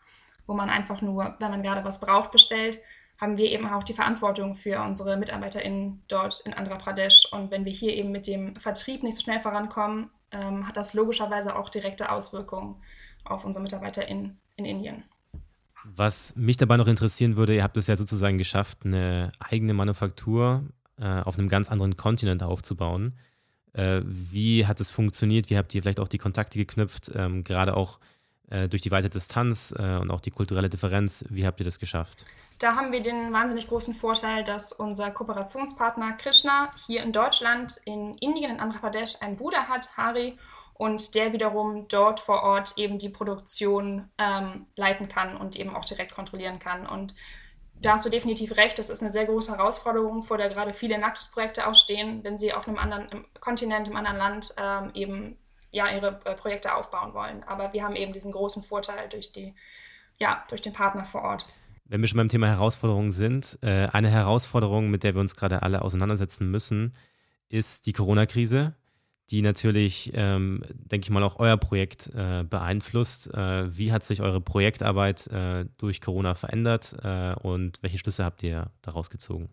wo 0.46 0.54
man 0.54 0.70
einfach 0.70 1.02
nur, 1.02 1.36
wenn 1.38 1.50
man 1.50 1.62
gerade 1.62 1.84
was 1.84 2.00
braucht, 2.00 2.30
bestellt, 2.30 2.80
haben 3.20 3.36
wir 3.36 3.50
eben 3.50 3.68
auch 3.68 3.82
die 3.82 3.92
Verantwortung 3.92 4.54
für 4.54 4.80
unsere 4.80 5.18
MitarbeiterInnen 5.18 6.02
dort 6.08 6.40
in 6.46 6.54
Andhra 6.54 6.76
Pradesh. 6.76 7.28
Und 7.30 7.50
wenn 7.50 7.66
wir 7.66 7.72
hier 7.72 7.92
eben 7.94 8.10
mit 8.10 8.26
dem 8.26 8.56
Vertrieb 8.56 9.02
nicht 9.02 9.16
so 9.16 9.20
schnell 9.20 9.40
vorankommen, 9.40 10.10
ähm, 10.32 10.66
hat 10.66 10.76
das 10.76 10.94
logischerweise 10.94 11.56
auch 11.56 11.68
direkte 11.68 12.10
Auswirkungen 12.10 12.76
auf 13.24 13.44
unsere 13.44 13.62
Mitarbeiter 13.62 14.08
in, 14.08 14.38
in 14.56 14.64
Indien. 14.64 15.04
Was 15.84 16.36
mich 16.36 16.56
dabei 16.56 16.76
noch 16.76 16.86
interessieren 16.86 17.36
würde, 17.36 17.54
ihr 17.54 17.62
habt 17.62 17.76
es 17.76 17.86
ja 17.86 17.96
sozusagen 17.96 18.38
geschafft, 18.38 18.84
eine 18.84 19.32
eigene 19.38 19.72
Manufaktur 19.72 20.64
äh, 20.98 21.20
auf 21.22 21.38
einem 21.38 21.48
ganz 21.48 21.70
anderen 21.70 21.96
Kontinent 21.96 22.42
aufzubauen. 22.42 23.18
Äh, 23.72 24.02
wie 24.04 24.66
hat 24.66 24.80
es 24.80 24.90
funktioniert? 24.90 25.48
Wie 25.48 25.56
habt 25.56 25.74
ihr 25.74 25.82
vielleicht 25.82 26.00
auch 26.00 26.08
die 26.08 26.18
Kontakte 26.18 26.58
geknüpft? 26.58 27.10
Ähm, 27.14 27.44
gerade 27.44 27.76
auch 27.76 27.98
äh, 28.50 28.68
durch 28.68 28.82
die 28.82 28.90
weite 28.90 29.08
Distanz 29.08 29.74
äh, 29.78 29.96
und 29.96 30.10
auch 30.10 30.20
die 30.20 30.30
kulturelle 30.30 30.68
Differenz. 30.68 31.24
Wie 31.30 31.46
habt 31.46 31.60
ihr 31.60 31.64
das 31.64 31.78
geschafft? 31.78 32.26
Da 32.58 32.76
haben 32.76 32.92
wir 32.92 33.02
den 33.02 33.32
wahnsinnig 33.32 33.68
großen 33.68 33.94
Vorteil, 33.94 34.44
dass 34.44 34.72
unser 34.72 35.10
Kooperationspartner 35.10 36.12
Krishna 36.12 36.70
hier 36.86 37.02
in 37.02 37.12
Deutschland, 37.12 37.80
in 37.86 38.18
Indien, 38.18 38.50
in 38.50 38.60
Andhra 38.60 38.78
Pradesh 38.78 39.14
einen 39.20 39.36
Bruder 39.36 39.68
hat, 39.68 39.96
Hari, 39.96 40.36
und 40.74 41.14
der 41.14 41.32
wiederum 41.34 41.88
dort 41.88 42.20
vor 42.20 42.42
Ort 42.42 42.78
eben 42.78 42.98
die 42.98 43.10
Produktion 43.10 44.08
ähm, 44.16 44.66
leiten 44.76 45.08
kann 45.08 45.36
und 45.36 45.56
eben 45.56 45.76
auch 45.76 45.84
direkt 45.84 46.14
kontrollieren 46.14 46.58
kann. 46.58 46.86
Und 46.86 47.14
da 47.74 47.92
hast 47.92 48.04
du 48.04 48.10
definitiv 48.10 48.56
recht, 48.56 48.78
das 48.78 48.90
ist 48.90 49.02
eine 49.02 49.12
sehr 49.12 49.26
große 49.26 49.52
Herausforderung, 49.52 50.22
vor 50.22 50.38
der 50.38 50.48
gerade 50.48 50.72
viele 50.74 50.98
Nactus-Projekte 50.98 51.66
ausstehen, 51.66 52.24
wenn 52.24 52.36
sie 52.36 52.52
auf 52.52 52.66
einem 52.66 52.78
anderen 52.78 53.26
Kontinent, 53.40 53.88
im 53.88 53.96
anderen 53.96 54.16
Land 54.16 54.54
ähm, 54.58 54.90
eben 54.94 55.38
ja, 55.70 55.90
ihre 55.90 56.20
äh, 56.24 56.34
Projekte 56.34 56.74
aufbauen 56.74 57.14
wollen. 57.14 57.42
Aber 57.44 57.72
wir 57.72 57.82
haben 57.82 57.96
eben 57.96 58.12
diesen 58.12 58.32
großen 58.32 58.62
Vorteil 58.62 59.08
durch, 59.08 59.32
die, 59.32 59.54
ja, 60.18 60.44
durch 60.48 60.62
den 60.62 60.72
Partner 60.72 61.04
vor 61.04 61.22
Ort. 61.22 61.46
Wenn 61.84 62.00
wir 62.00 62.08
schon 62.08 62.18
beim 62.18 62.28
Thema 62.28 62.46
Herausforderungen 62.46 63.12
sind, 63.12 63.58
äh, 63.62 63.88
eine 63.92 64.10
Herausforderung, 64.10 64.90
mit 64.90 65.02
der 65.02 65.14
wir 65.14 65.20
uns 65.20 65.34
gerade 65.34 65.62
alle 65.62 65.82
auseinandersetzen 65.82 66.50
müssen, 66.50 66.94
ist 67.48 67.86
die 67.86 67.92
Corona-Krise 67.92 68.74
die 69.30 69.42
natürlich, 69.42 70.10
ähm, 70.14 70.60
denke 70.70 71.04
ich 71.04 71.10
mal, 71.10 71.22
auch 71.22 71.38
euer 71.38 71.56
Projekt 71.56 72.10
äh, 72.16 72.42
beeinflusst. 72.42 73.32
Äh, 73.32 73.78
wie 73.78 73.92
hat 73.92 74.02
sich 74.02 74.22
eure 74.22 74.40
Projektarbeit 74.40 75.30
durch 75.78 76.00
Corona 76.00 76.34
verändert 76.34 76.96
und 77.42 77.80
welche 77.82 77.98
Schlüsse 77.98 78.24
habt 78.24 78.42
ihr 78.42 78.72
daraus 78.82 79.08
gezogen? 79.08 79.48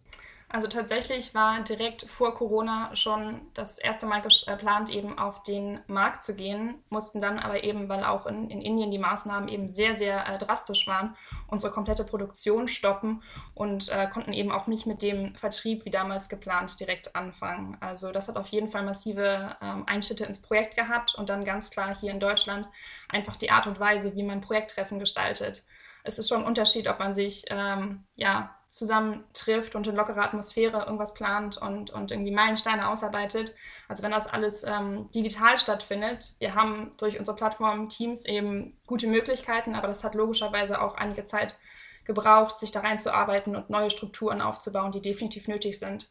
Also 0.50 0.70
tatsächlich 0.70 1.36
war 1.36 1.62
direkt 1.62 2.10
vor 2.10 2.34
Corona 2.34 2.96
schon 2.96 3.42
das 3.54 3.80
erste 3.80 4.06
Mal 4.06 4.22
geplant, 4.22 4.90
eben 4.90 5.20
auf 5.20 5.44
den 5.44 5.82
Markt 5.88 6.24
zu 6.24 6.36
gehen, 6.38 6.82
mussten 6.90 7.20
dann 7.20 7.38
aber 7.38 7.66
eben, 7.66 7.90
weil 7.90 8.06
auch 8.06 8.26
in, 8.26 8.50
in 8.50 8.62
Indien 8.62 8.90
die 8.90 8.98
Maßnahmen 8.98 9.50
eben 9.50 9.70
sehr, 9.70 9.98
sehr 9.98 10.26
äh, 10.26 10.38
drastisch 10.38 10.88
waren, 10.88 11.18
unsere 11.48 11.74
komplette 11.74 12.06
Produktion 12.06 12.70
stoppen 12.70 13.22
und 13.56 13.90
äh, 13.90 14.08
konnten 14.08 14.32
eben 14.32 14.54
auch 14.54 14.68
nicht 14.68 14.88
mit 14.88 15.02
dem 15.02 15.36
Vertrieb 15.36 15.84
wie 15.84 15.92
damals 15.92 16.30
geplant 16.30 16.80
direkt 16.80 17.14
anfangen. 17.14 17.76
Also 17.82 18.14
das 18.14 18.30
hat 18.30 18.38
auf 18.38 18.48
jeden 18.48 18.70
Fall 18.70 18.84
massive 18.84 19.58
ähm, 19.62 19.84
Einschnitte 19.86 20.24
ins 20.24 20.42
Projekt 20.42 20.78
gehabt 20.78 21.14
und 21.16 21.28
dann 21.28 21.44
ganz 21.44 21.72
klar 21.72 21.94
hier 21.94 22.12
in 22.12 22.22
Deutschland 22.22 22.68
einfach 23.10 23.36
die 23.36 23.52
Art 23.52 23.68
und 23.68 23.82
Weise, 23.82 24.16
wie 24.16 24.24
man 24.24 24.40
Projekttreffen 24.40 24.98
gestaltet. 24.98 25.66
Es 26.06 26.18
ist 26.18 26.30
schon 26.30 26.42
ein 26.42 26.48
Unterschied, 26.48 26.88
ob 26.88 27.00
man 27.00 27.14
sich 27.14 27.44
ähm, 27.50 28.06
ja, 28.16 28.56
zusammen 28.70 29.26
trifft 29.48 29.76
und 29.76 29.88
in 29.88 29.96
lockerer 29.96 30.24
Atmosphäre 30.24 30.86
irgendwas 30.86 31.14
plant 31.14 31.58
und, 31.58 31.90
und 31.90 32.12
irgendwie 32.12 32.32
Meilensteine 32.32 32.90
ausarbeitet. 32.90 33.56
Also 33.88 34.04
wenn 34.04 34.12
das 34.12 34.28
alles 34.28 34.64
ähm, 34.64 35.10
digital 35.12 35.58
stattfindet, 35.58 36.34
wir 36.40 36.56
haben 36.56 36.92
durch 36.98 37.18
unsere 37.18 37.38
Plattform 37.38 37.90
Teams 37.90 38.26
eben 38.26 38.78
gute 38.86 39.08
Möglichkeiten, 39.08 39.76
aber 39.76 39.88
das 39.88 40.04
hat 40.04 40.16
logischerweise 40.16 40.82
auch 40.82 40.96
einige 40.96 41.26
Zeit 41.26 41.58
gebraucht, 42.06 42.60
sich 42.60 42.72
da 42.72 42.82
reinzuarbeiten 42.82 43.56
und 43.56 43.70
neue 43.70 43.92
Strukturen 43.92 44.42
aufzubauen, 44.42 44.92
die 44.92 45.02
definitiv 45.02 45.48
nötig 45.48 45.80
sind. 45.80 46.10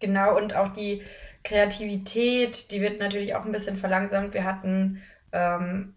Genau, 0.00 0.36
und 0.36 0.54
auch 0.54 0.68
die 0.68 1.02
Kreativität, 1.44 2.70
die 2.70 2.80
wird 2.80 3.00
natürlich 3.00 3.34
auch 3.34 3.44
ein 3.44 3.52
bisschen 3.52 3.76
verlangsamt. 3.76 4.32
Wir 4.34 4.44
hatten 4.44 5.02
ähm, 5.32 5.94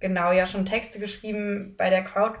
genau 0.00 0.32
ja 0.32 0.46
schon 0.46 0.66
Texte 0.66 0.98
geschrieben 0.98 1.74
bei 1.76 1.90
der 1.90 2.04
Crowd 2.04 2.38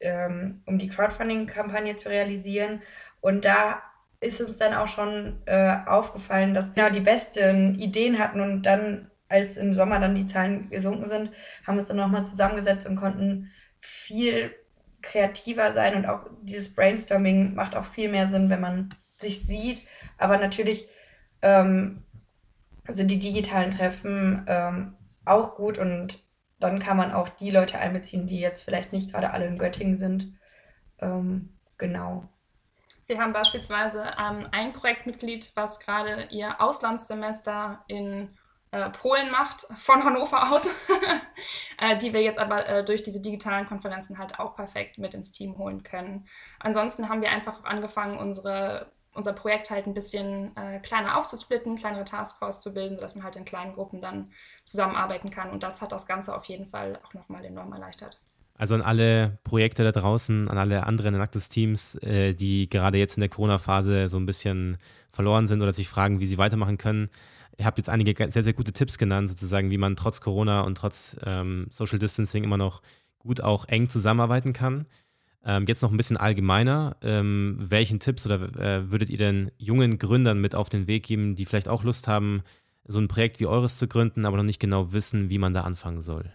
ähm, 0.00 0.62
um 0.66 0.78
die 0.78 0.88
Crowdfunding-Kampagne 0.88 1.96
zu 1.96 2.08
realisieren. 2.08 2.82
Und 3.20 3.44
da 3.44 3.82
ist 4.20 4.40
uns 4.40 4.58
dann 4.58 4.74
auch 4.74 4.86
schon 4.86 5.40
äh, 5.46 5.78
aufgefallen, 5.86 6.54
dass 6.54 6.74
genau 6.74 6.90
die 6.90 7.00
besten 7.00 7.74
Ideen 7.76 8.18
hatten 8.18 8.40
und 8.40 8.62
dann, 8.62 9.10
als 9.28 9.56
im 9.56 9.72
Sommer 9.72 9.98
dann 9.98 10.14
die 10.14 10.26
Zahlen 10.26 10.68
gesunken 10.70 11.08
sind, 11.08 11.30
haben 11.66 11.76
wir 11.76 11.80
uns 11.80 11.88
dann 11.88 11.96
nochmal 11.96 12.26
zusammengesetzt 12.26 12.86
und 12.86 12.96
konnten 12.96 13.50
viel 13.80 14.54
kreativer 15.02 15.72
sein 15.72 15.94
und 15.94 16.06
auch 16.06 16.26
dieses 16.42 16.74
Brainstorming 16.74 17.54
macht 17.54 17.74
auch 17.74 17.86
viel 17.86 18.10
mehr 18.10 18.26
Sinn, 18.26 18.50
wenn 18.50 18.60
man 18.60 18.94
sich 19.18 19.46
sieht. 19.46 19.82
Aber 20.18 20.36
natürlich 20.36 20.88
ähm, 21.40 22.02
sind 22.88 23.10
die 23.10 23.18
digitalen 23.18 23.70
Treffen 23.70 24.44
ähm, 24.46 24.94
auch 25.24 25.54
gut 25.54 25.78
und 25.78 26.18
dann 26.60 26.78
kann 26.78 26.96
man 26.96 27.12
auch 27.12 27.28
die 27.28 27.50
Leute 27.50 27.78
einbeziehen, 27.78 28.26
die 28.26 28.38
jetzt 28.38 28.62
vielleicht 28.62 28.92
nicht 28.92 29.10
gerade 29.10 29.32
alle 29.32 29.46
in 29.46 29.58
Göttingen 29.58 29.98
sind. 29.98 30.34
Ähm, 30.98 31.58
genau. 31.78 32.28
Wir 33.06 33.18
haben 33.18 33.32
beispielsweise 33.32 34.04
ähm, 34.18 34.46
ein 34.52 34.72
Projektmitglied, 34.72 35.50
was 35.56 35.80
gerade 35.80 36.28
ihr 36.30 36.60
Auslandssemester 36.60 37.82
in 37.88 38.36
äh, 38.72 38.90
Polen 38.90 39.32
macht, 39.32 39.62
von 39.78 40.04
Hannover 40.04 40.52
aus, 40.52 40.72
äh, 41.78 41.96
die 41.96 42.12
wir 42.12 42.22
jetzt 42.22 42.38
aber 42.38 42.68
äh, 42.68 42.84
durch 42.84 43.02
diese 43.02 43.20
digitalen 43.20 43.66
Konferenzen 43.66 44.18
halt 44.18 44.38
auch 44.38 44.54
perfekt 44.54 44.98
mit 44.98 45.14
ins 45.14 45.32
Team 45.32 45.58
holen 45.58 45.82
können. 45.82 46.28
Ansonsten 46.60 47.08
haben 47.08 47.20
wir 47.20 47.30
einfach 47.30 47.64
angefangen, 47.64 48.16
unsere, 48.16 48.92
unser 49.20 49.34
Projekt 49.34 49.70
halt 49.70 49.86
ein 49.86 49.94
bisschen 49.94 50.56
äh, 50.56 50.80
kleiner 50.80 51.18
aufzusplitten, 51.18 51.76
kleinere 51.76 52.04
Taskforce 52.04 52.60
zu 52.60 52.72
bilden, 52.72 52.96
sodass 52.96 53.14
man 53.14 53.24
halt 53.24 53.36
in 53.36 53.44
kleinen 53.44 53.72
Gruppen 53.74 54.00
dann 54.00 54.30
zusammenarbeiten 54.64 55.30
kann. 55.30 55.50
Und 55.50 55.62
das 55.62 55.82
hat 55.82 55.92
das 55.92 56.06
Ganze 56.06 56.34
auf 56.34 56.46
jeden 56.46 56.66
Fall 56.66 56.98
auch 57.06 57.12
nochmal 57.12 57.44
enorm 57.44 57.72
erleichtert. 57.72 58.22
Also 58.56 58.74
an 58.74 58.82
alle 58.82 59.38
Projekte 59.44 59.84
da 59.84 59.92
draußen, 59.92 60.48
an 60.48 60.58
alle 60.58 60.84
anderen 60.86 61.14
Enactus-Teams, 61.14 61.96
äh, 61.96 62.34
die 62.34 62.68
gerade 62.68 62.98
jetzt 62.98 63.16
in 63.16 63.20
der 63.20 63.30
Corona-Phase 63.30 64.08
so 64.08 64.16
ein 64.16 64.26
bisschen 64.26 64.78
verloren 65.10 65.46
sind 65.46 65.60
oder 65.60 65.72
sich 65.72 65.88
fragen, 65.88 66.18
wie 66.20 66.26
sie 66.26 66.38
weitermachen 66.38 66.78
können. 66.78 67.10
Ihr 67.58 67.66
habt 67.66 67.76
jetzt 67.76 67.90
einige 67.90 68.30
sehr, 68.30 68.42
sehr 68.42 68.54
gute 68.54 68.72
Tipps 68.72 68.96
genannt, 68.96 69.28
sozusagen, 69.28 69.70
wie 69.70 69.78
man 69.78 69.96
trotz 69.96 70.22
Corona 70.22 70.62
und 70.62 70.76
trotz 70.76 71.16
ähm, 71.24 71.66
Social 71.70 71.98
Distancing 71.98 72.42
immer 72.42 72.56
noch 72.56 72.80
gut 73.18 73.42
auch 73.42 73.66
eng 73.68 73.90
zusammenarbeiten 73.90 74.54
kann. 74.54 74.86
Ähm, 75.44 75.64
jetzt 75.66 75.82
noch 75.82 75.90
ein 75.90 75.96
bisschen 75.96 76.16
allgemeiner. 76.16 76.96
Ähm, 77.02 77.56
welchen 77.58 78.00
Tipps 78.00 78.26
oder 78.26 78.42
äh, 78.58 78.90
würdet 78.90 79.08
ihr 79.08 79.18
denn 79.18 79.50
jungen 79.56 79.98
Gründern 79.98 80.40
mit 80.40 80.54
auf 80.54 80.68
den 80.68 80.86
Weg 80.86 81.04
geben, 81.04 81.34
die 81.34 81.46
vielleicht 81.46 81.68
auch 81.68 81.82
Lust 81.82 82.08
haben, 82.08 82.42
so 82.84 82.98
ein 82.98 83.08
Projekt 83.08 83.40
wie 83.40 83.46
eures 83.46 83.78
zu 83.78 83.88
gründen, 83.88 84.26
aber 84.26 84.36
noch 84.36 84.44
nicht 84.44 84.60
genau 84.60 84.92
wissen, 84.92 85.30
wie 85.30 85.38
man 85.38 85.54
da 85.54 85.62
anfangen 85.62 86.02
soll? 86.02 86.32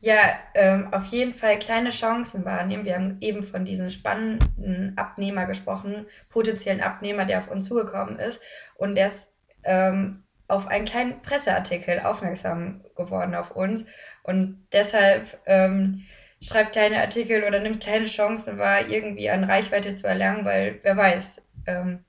Ja, 0.00 0.18
ähm, 0.54 0.92
auf 0.92 1.06
jeden 1.06 1.34
Fall 1.34 1.58
kleine 1.58 1.90
Chancen 1.90 2.44
wahrnehmen. 2.44 2.84
Wir 2.84 2.94
haben 2.94 3.16
eben 3.20 3.42
von 3.42 3.64
diesem 3.64 3.90
spannenden 3.90 4.96
Abnehmer 4.96 5.46
gesprochen, 5.46 6.06
potenziellen 6.28 6.80
Abnehmer, 6.80 7.24
der 7.24 7.40
auf 7.40 7.50
uns 7.50 7.66
zugekommen 7.66 8.18
ist. 8.18 8.40
Und 8.76 8.94
der 8.94 9.08
ist 9.08 9.32
ähm, 9.64 10.22
auf 10.46 10.68
einen 10.68 10.84
kleinen 10.84 11.20
Presseartikel 11.22 11.98
aufmerksam 12.00 12.84
geworden 12.96 13.34
auf 13.34 13.50
uns. 13.50 13.86
Und 14.22 14.66
deshalb 14.72 15.40
ähm, 15.46 16.04
schreibt 16.40 16.72
kleine 16.72 17.00
Artikel 17.00 17.44
oder 17.44 17.60
nimmt 17.60 17.82
kleine 17.82 18.06
Chancen 18.06 18.58
wahr, 18.58 18.88
irgendwie 18.88 19.30
an 19.30 19.44
Reichweite 19.44 19.96
zu 19.96 20.06
erlangen, 20.06 20.44
weil 20.44 20.78
wer 20.82 20.96
weiß, 20.96 21.40
ähm, 21.66 22.04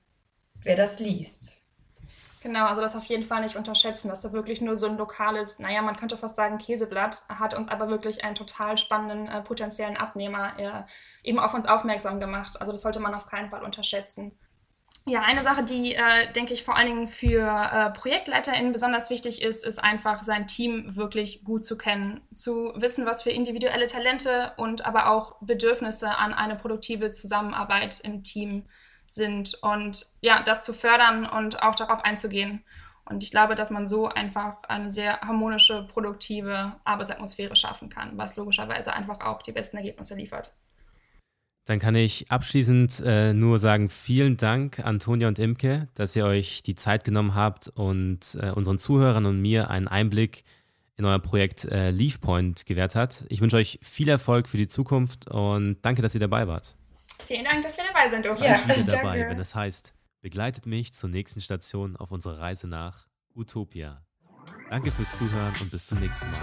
wer 0.62 0.76
das 0.76 0.98
liest. 0.98 1.56
Genau, 2.42 2.64
also 2.64 2.80
das 2.80 2.96
auf 2.96 3.04
jeden 3.04 3.22
Fall 3.22 3.42
nicht 3.42 3.56
unterschätzen. 3.56 4.08
Das 4.08 4.24
war 4.24 4.32
wirklich 4.32 4.62
nur 4.62 4.78
so 4.78 4.86
ein 4.86 4.96
lokales, 4.96 5.58
naja, 5.58 5.82
man 5.82 5.96
könnte 5.96 6.16
fast 6.16 6.36
sagen 6.36 6.56
Käseblatt, 6.56 7.22
hat 7.28 7.52
uns 7.54 7.68
aber 7.68 7.88
wirklich 7.90 8.24
einen 8.24 8.34
total 8.34 8.78
spannenden 8.78 9.28
äh, 9.28 9.42
potenziellen 9.42 9.98
Abnehmer 9.98 10.58
äh, 10.58 11.28
eben 11.28 11.38
auf 11.38 11.52
uns 11.52 11.66
aufmerksam 11.66 12.18
gemacht. 12.18 12.58
Also 12.60 12.72
das 12.72 12.80
sollte 12.80 13.00
man 13.00 13.14
auf 13.14 13.26
keinen 13.26 13.50
Fall 13.50 13.62
unterschätzen. 13.62 14.38
Ja, 15.10 15.22
eine 15.22 15.42
Sache, 15.42 15.64
die, 15.64 15.96
äh, 15.96 16.32
denke 16.36 16.54
ich, 16.54 16.62
vor 16.62 16.76
allen 16.76 16.86
Dingen 16.86 17.08
für 17.08 17.40
äh, 17.44 17.90
ProjektleiterInnen 17.90 18.72
besonders 18.72 19.10
wichtig 19.10 19.42
ist, 19.42 19.64
ist 19.64 19.82
einfach 19.82 20.22
sein 20.22 20.46
Team 20.46 20.94
wirklich 20.94 21.42
gut 21.42 21.64
zu 21.64 21.76
kennen. 21.76 22.20
Zu 22.32 22.72
wissen, 22.76 23.06
was 23.06 23.24
für 23.24 23.30
individuelle 23.30 23.88
Talente 23.88 24.52
und 24.56 24.86
aber 24.86 25.10
auch 25.10 25.34
Bedürfnisse 25.40 26.16
an 26.16 26.32
eine 26.32 26.54
produktive 26.54 27.10
Zusammenarbeit 27.10 27.98
im 28.04 28.22
Team 28.22 28.66
sind 29.08 29.54
und 29.62 30.06
ja, 30.20 30.44
das 30.44 30.62
zu 30.62 30.72
fördern 30.72 31.26
und 31.26 31.60
auch 31.60 31.74
darauf 31.74 32.04
einzugehen. 32.04 32.62
Und 33.04 33.24
ich 33.24 33.32
glaube, 33.32 33.56
dass 33.56 33.70
man 33.70 33.88
so 33.88 34.06
einfach 34.06 34.62
eine 34.68 34.90
sehr 34.90 35.20
harmonische, 35.22 35.88
produktive 35.92 36.76
Arbeitsatmosphäre 36.84 37.56
schaffen 37.56 37.88
kann, 37.88 38.16
was 38.16 38.36
logischerweise 38.36 38.92
einfach 38.92 39.18
auch 39.22 39.42
die 39.42 39.50
besten 39.50 39.78
Ergebnisse 39.78 40.14
liefert. 40.14 40.52
Dann 41.66 41.78
kann 41.78 41.94
ich 41.94 42.30
abschließend 42.30 43.02
äh, 43.04 43.32
nur 43.32 43.58
sagen, 43.58 43.88
vielen 43.88 44.36
Dank, 44.36 44.80
Antonia 44.80 45.28
und 45.28 45.38
Imke, 45.38 45.88
dass 45.94 46.16
ihr 46.16 46.24
euch 46.24 46.62
die 46.62 46.74
Zeit 46.74 47.04
genommen 47.04 47.34
habt 47.34 47.68
und 47.68 48.36
äh, 48.40 48.50
unseren 48.50 48.78
Zuhörern 48.78 49.26
und 49.26 49.40
mir 49.40 49.70
einen 49.70 49.86
Einblick 49.86 50.42
in 50.96 51.04
euer 51.04 51.18
Projekt 51.18 51.64
äh, 51.64 51.90
LeafPoint 51.90 52.66
gewährt 52.66 52.94
hat. 52.94 53.24
Ich 53.28 53.40
wünsche 53.40 53.56
euch 53.56 53.78
viel 53.82 54.08
Erfolg 54.08 54.48
für 54.48 54.58
die 54.58 54.68
Zukunft 54.68 55.28
und 55.28 55.78
danke, 55.82 56.02
dass 56.02 56.14
ihr 56.14 56.20
dabei 56.20 56.46
wart. 56.46 56.76
Vielen 57.26 57.44
Dank, 57.44 57.62
dass 57.62 57.76
wir 57.76 57.84
dabei 57.84 58.08
sind 58.08 58.24
durften. 58.24 58.44
Ja, 58.44 58.62
wieder 58.64 58.96
dabei, 58.96 59.18
danke. 59.18 59.30
wenn 59.30 59.38
es 59.38 59.54
heißt, 59.54 59.94
begleitet 60.20 60.66
mich 60.66 60.92
zur 60.92 61.08
nächsten 61.08 61.40
Station 61.40 61.96
auf 61.96 62.10
unserer 62.10 62.38
Reise 62.38 62.68
nach 62.68 63.06
Utopia. 63.34 64.02
Danke 64.68 64.90
fürs 64.90 65.16
Zuhören 65.16 65.54
und 65.60 65.70
bis 65.70 65.86
zum 65.86 66.00
nächsten 66.00 66.26
Mal. 66.30 66.40